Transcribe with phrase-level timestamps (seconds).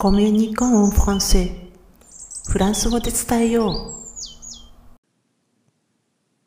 [0.00, 1.50] コミュニコンフランセ
[2.48, 3.94] フランス語で伝えよう。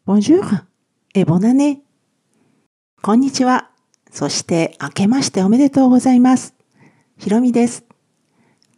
[0.09, 0.41] Bonjour
[1.13, 1.79] et bon année.
[3.01, 3.69] こんにちは。
[4.09, 6.55] そして明けましておめでとうございます。
[7.17, 7.83] ひろみです。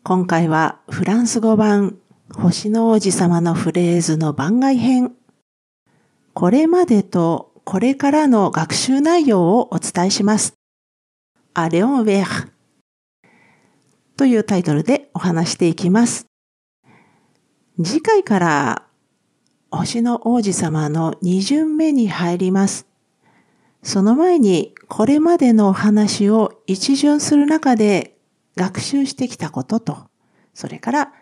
[0.01, 1.99] 今回はフランス語版
[2.33, 5.13] 星の王子様のフレーズの番外編。
[6.33, 10.55] これまでとこれからの学習内容をお伝えします。
[11.53, 12.52] アレオンウェア
[14.23, 16.27] というタイトルでお話していきます。
[17.83, 18.83] 次回から
[19.69, 22.87] 星の王子様の二巡目に入ります。
[23.81, 28.15] その前にこれまでのお話を一巡する中で
[28.55, 29.97] 学習してきたことと、
[30.53, 31.13] それから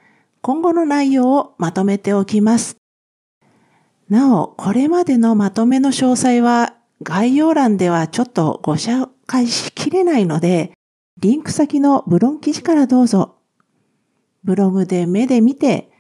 [0.42, 2.78] 今後の内容をまとめておきます。
[4.10, 10.74] なお、これまでのまとめの詳細は概要欄ではちょっとご紹介しきれないので、
[11.20, 13.38] リンク先のブログ記事からどうぞ。
[14.44, 15.92] ブログで目で見て、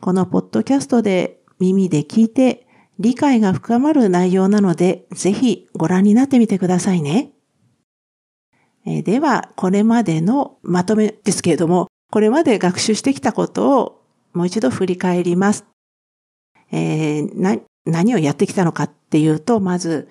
[0.00, 2.66] このポッドキャストで耳で聞いて
[2.98, 7.32] 理解が深まる内容なので、ぜひご覧になってみてくださいね。
[8.86, 15.66] えでは、これまでのまとめですけれども、これまで学習してきたことをもう一度振り返ります。
[16.72, 20.08] えー、何をやってきたのかっていうと、まず、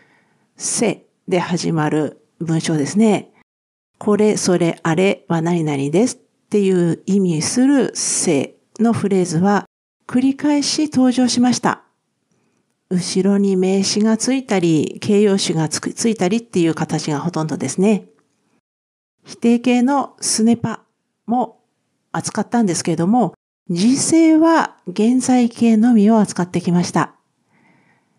[0.57, 3.31] せで始まる文章ですね。
[4.05, 6.19] これ、それ、あれは何々ですっ
[6.51, 9.65] ていう意味するせのフレーズは
[10.05, 11.81] 繰り返し登場しました。
[12.91, 18.05] 後ろに名詞がついたり、形容詞がついたりっていう形がほとんどですね。
[19.23, 20.83] 否定形のスネパ
[21.25, 21.63] も
[22.11, 23.33] 扱ったんですけれども、
[23.71, 27.15] 時制は現在形のみを扱ってきました。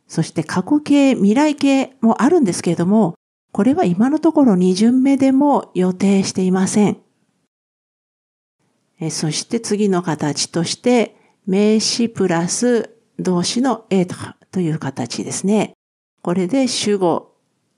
[0.09, 3.15] そして過去形、未来形もあるんですけれども、
[3.57, 6.99] これは今のところ2巡目でも予定していません。
[9.09, 15.73] そして次の形として、名詞プラス動詞のエータという形ですね。
[16.21, 17.33] これで主語、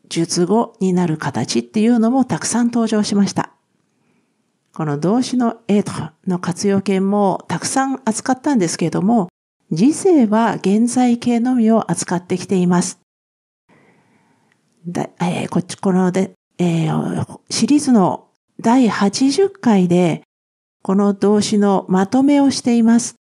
[0.08, 3.52] 述語になる形っていうのもたくさん登場しました。
[4.74, 5.92] この動詞のエート
[6.26, 9.28] の活用形もたくさん扱ったんですけれども、
[9.70, 12.98] 時世は現在形のみを扱ってきています。
[14.86, 18.28] だえー、こっち、こので、えー、シリーズの
[18.60, 20.22] 第80回で、
[20.82, 23.16] この動詞のまとめをしています。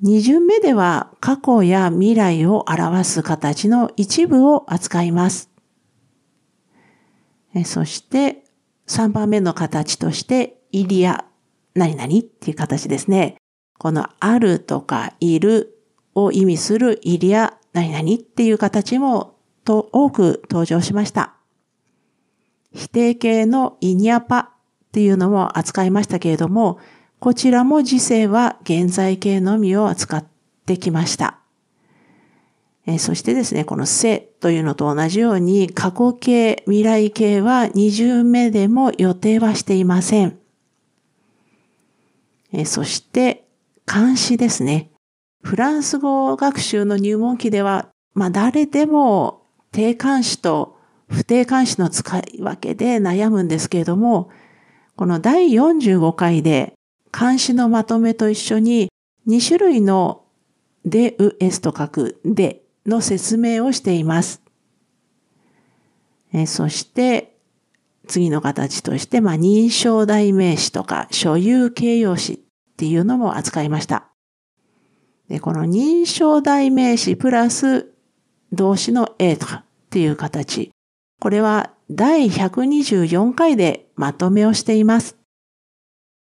[0.00, 5.50] 二巡目では過去や未来を表す形の一部を扱います。
[7.64, 8.44] そして
[8.86, 11.24] 3番目の形として、イリア、
[11.74, 13.36] 何々っていう形ですね。
[13.78, 15.78] このあるとかいる
[16.14, 19.33] を意味するイリア、何々っていう形も
[19.64, 21.34] と多く登場しました。
[22.72, 24.48] 否定形のイニアパっ
[24.92, 26.78] ていうのも扱いましたけれども、
[27.20, 30.26] こちらも時世は現在形のみを扱っ
[30.66, 31.38] てきました。
[32.86, 40.38] えそしてですね、このせというのと同じように過去形、未来形は二重目でも予定はしていません。
[42.52, 43.48] えそして
[43.90, 44.90] 監視ですね。
[45.42, 49.43] フランス語学習の入門期では、まあ誰でも
[49.74, 54.30] 定冠詞と不定冠詞の使い分けで悩むんですけれども、
[54.94, 56.74] この第45回で
[57.12, 58.88] 監視のまとめと一緒に
[59.26, 60.22] 2種類の
[60.84, 64.42] で、う、えすと書くでの説明をしています。
[66.32, 67.36] えそして、
[68.06, 72.38] 次の形として、まあ、認証代名詞とか所有形容詞っ
[72.76, 74.08] ていうのも扱いました。
[75.28, 77.94] でこの認証代名詞プラス
[78.52, 79.63] 動詞の A とか
[79.94, 80.72] っていう形。
[81.20, 85.16] これは第124回でまとめをしています。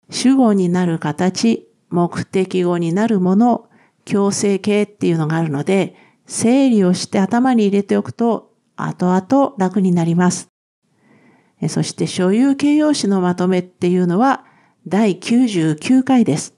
[0.08, 3.68] 主語になる形、目的語になるもの、
[4.04, 10.46] 強制形っていうのがあるので、整理をして頭に入れておくと後々楽になります。
[11.68, 14.44] そして所有形容詞のまとめっていうのは
[14.86, 16.54] 第99回です。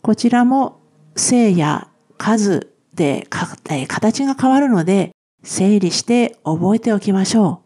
[0.00, 0.80] こちらも
[1.14, 5.12] 性や数で形が変わるので
[5.42, 7.62] 整理して覚えておきましょ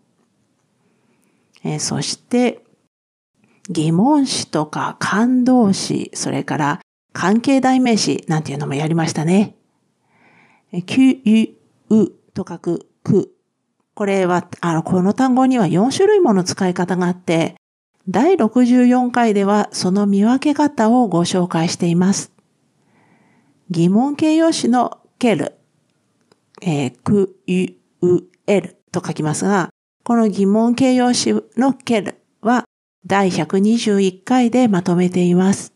[1.65, 1.69] う。
[1.69, 2.63] えそして
[3.69, 6.81] 疑問詞とか感動詞、それから
[7.13, 9.57] 関係代名詞なんていうのもやりましたね。
[10.87, 11.57] きゅ、
[11.91, 13.33] うと書く、く。
[13.95, 17.55] これは、あの、この単語には4種類もの使い方があって、
[18.09, 22.31] 第64回ではその見分け方をご紹介しています。
[23.71, 25.55] 疑問形容詞のける、
[26.63, 29.71] えー、く、ゆ、う、えると書きますが、
[30.05, 32.65] この疑問形容詞のけるは
[33.05, 35.73] 第121回でまとめています。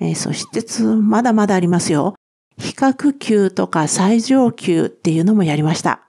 [0.00, 2.14] えー、そしてつまだまだありますよ。
[2.58, 6.02] 比較級とか最上級っていうのもやりました。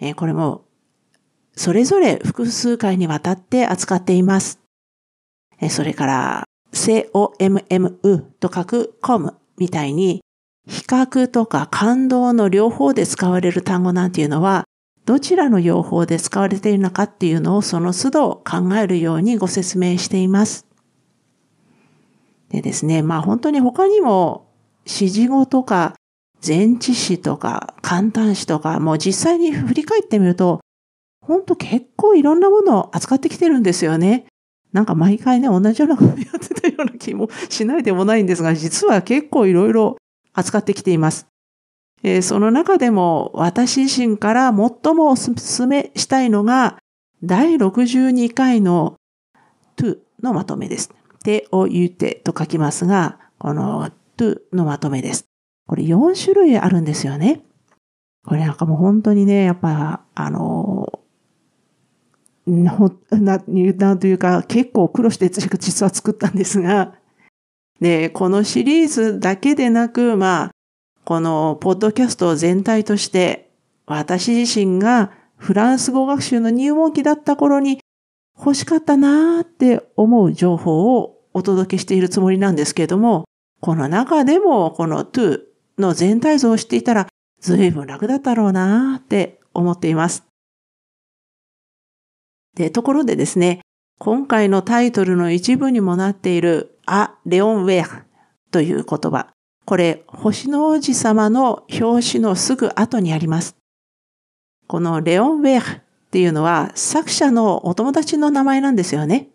[0.00, 0.64] えー、これも
[1.56, 4.60] それぞれ複数回にわたって扱っています。
[5.60, 10.20] えー、それから COMMU と書く COM みたいに
[10.66, 14.64] 比較とか感動の両方で使われる単語なんていうのは
[15.06, 20.66] どちらの用法で使われているのかっていうのをその都度考えるようにご説明しています。
[22.50, 24.48] でですね、まあ本当に他にも
[24.84, 25.94] 指示語とか
[26.46, 30.60] 前置詞とか簡単詞とかもう実際に振り返ってみると
[31.24, 34.26] 本当結構いろんなものを扱ってきてるんですよね。
[34.72, 39.96] なんか毎回ね、同じようなことやってたような気もしないでもないんですが、実は結構いろいろ
[40.32, 41.26] 扱ってきています。
[42.22, 46.78] その中でも私自身から最もお勧めしたいのが
[47.22, 48.96] 第62回の
[49.76, 50.90] to のまとめです。
[51.22, 55.26] てを言うてと書きますが、この to のまとめです。
[55.66, 57.42] これ4種類あるんですよね。
[58.24, 61.00] これなんかもう本当にね、やっぱ、あの、
[62.46, 62.76] な、
[63.10, 66.94] なんというか結構苦労して実は作ったんですが、
[67.80, 70.50] で、このシリーズだけでなく、まあ、
[71.04, 73.50] このポッドキャスト全体として
[73.86, 77.80] 私自身がフランス語学習の入門期だった頃に
[78.38, 83.24] 欲しかったなーって思う情報をお届けしているつもりなんですけれども、
[83.60, 85.40] この中でもこの to
[85.78, 87.08] の全体像を知っていたら
[87.40, 90.24] 随分楽だったろうなーって思っています。
[92.54, 93.60] で、ところでですね、
[94.02, 98.06] 今回のタイトルの一部にもなっているア・レオン・ウェア
[98.50, 99.28] という言葉。
[99.66, 103.56] これ、星の王子様の表紙のすぐ後にあります。
[104.68, 109.28] このレオン・ウェアっていうのは作者のお友達の名前なんですよね。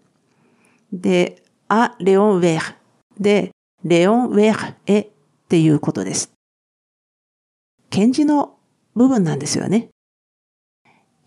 [0.92, 2.62] で、ア・レオン・ウェア
[3.20, 3.52] で、
[3.84, 5.08] レオン・ウェアへっ
[5.48, 6.32] ていうことです。
[7.92, 8.58] 検事の
[8.96, 9.90] 部分なんですよね。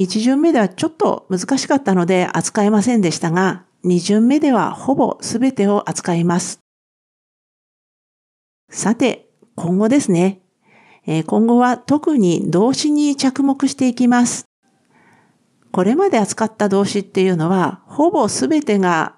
[0.00, 6.60] 一巡目ではちょっと難しかったので扱えませんでしたが、二巡目ではほぼすべてを扱います。
[8.70, 10.40] さて、今後ですね。
[11.26, 14.44] 今後は特に動詞に着目していきます。
[15.72, 19.16] これまで扱った動詞っていうのは、ほぼすべてが、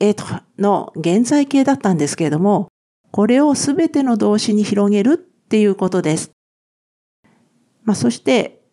[0.00, 0.24] えっと
[0.58, 2.66] の現在形だったんですけれども、
[3.12, 6.32] これをすべての動詞に広げるっていうことです。
[7.84, 8.63] まあ、そして、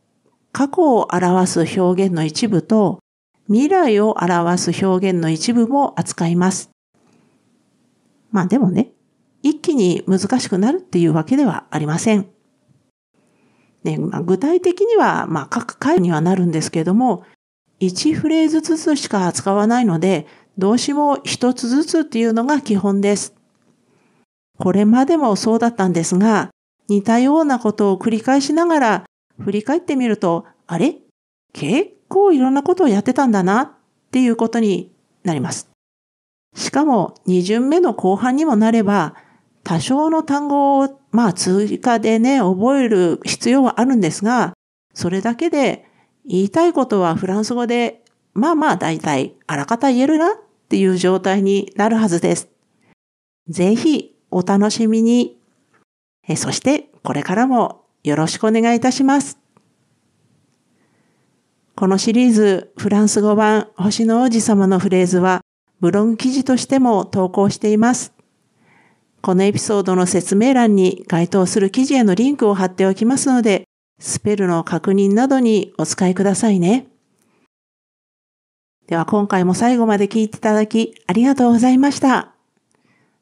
[0.52, 3.00] 過去を表す表現の一部と、
[3.48, 6.70] 未来を表す表現の一部も扱います。
[8.32, 8.92] まあでもね、
[9.44, 12.28] 一気に難しくなるっていうわけではありません。
[13.84, 17.24] ねまあ、具体的には、まあ、各回にはなるんですけれども、
[17.80, 20.28] 1フレーズずつしか使わないので、
[20.58, 23.34] 動詞も一つずつっていうのが基本です。
[24.60, 26.52] これまでもそうだったんですが、
[26.88, 29.04] 似たようなことを繰り返しながら
[29.42, 30.96] 振り返ってみると、あれ？
[31.54, 33.72] 結構いろんなことをやってたんだなっ
[34.12, 34.92] ていうことに
[35.24, 35.70] なります。
[36.56, 39.16] しかも2巡目の後半にもなれば、
[39.64, 44.54] 多少の単語を、まあ追加でね、覚える必要はあるんですが、
[44.94, 45.86] それだけで
[46.26, 48.04] 言いたいことはフランス語で、
[48.34, 50.30] まあまあ大体あらかた言えるなっ
[50.70, 52.50] ていう状態になるはずです。
[53.48, 55.38] ぜひお楽しみに。
[56.28, 59.38] えそしてこれからもよろしくお願いいたします。
[61.76, 65.42] このシリーズフランス語版星の王子様のフレーズは
[65.80, 68.14] ブログ記事としても投稿しています。
[69.22, 73.64] このエピソードの説明欄に該当する記事へのリンクを貼っておきますので、
[74.00, 76.88] スペルの確認などにお使いくださいね。
[78.88, 82.34] では今回も最後まで聞いていただきありがとうございました。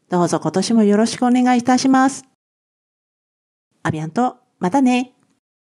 [0.10, 2.26] どうぞ今年もよろしくお願いいたします。
[3.84, 5.14] アビアンと、またね。